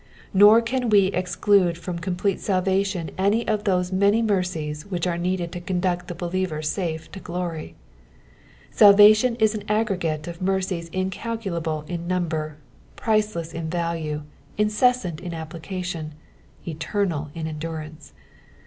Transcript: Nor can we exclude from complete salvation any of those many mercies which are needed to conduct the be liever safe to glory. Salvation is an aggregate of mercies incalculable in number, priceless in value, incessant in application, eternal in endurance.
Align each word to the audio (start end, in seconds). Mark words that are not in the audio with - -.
Nor 0.33 0.63
can 0.63 0.89
we 0.89 1.09
exclude 1.09 1.77
from 1.77 1.99
complete 1.99 2.39
salvation 2.39 3.11
any 3.19 3.47
of 3.47 3.65
those 3.65 3.91
many 3.91 4.23
mercies 4.23 4.83
which 4.87 5.05
are 5.05 5.15
needed 5.15 5.51
to 5.51 5.61
conduct 5.61 6.07
the 6.07 6.15
be 6.15 6.25
liever 6.47 6.63
safe 6.65 7.11
to 7.11 7.19
glory. 7.19 7.75
Salvation 8.71 9.35
is 9.35 9.53
an 9.53 9.63
aggregate 9.69 10.27
of 10.27 10.41
mercies 10.41 10.89
incalculable 10.89 11.85
in 11.87 12.07
number, 12.07 12.57
priceless 12.95 13.53
in 13.53 13.69
value, 13.69 14.23
incessant 14.57 15.19
in 15.21 15.35
application, 15.35 16.15
eternal 16.67 17.29
in 17.35 17.45
endurance. 17.45 18.13